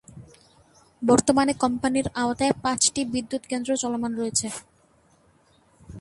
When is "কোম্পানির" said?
1.53-2.07